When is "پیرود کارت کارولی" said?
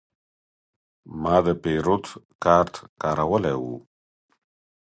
1.63-3.55